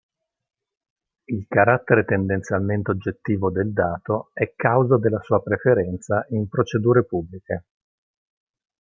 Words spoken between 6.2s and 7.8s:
in procedure pubbliche.